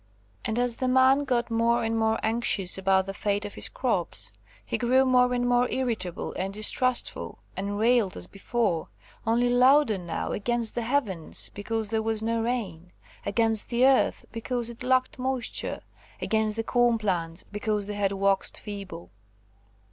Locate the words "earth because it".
13.85-14.81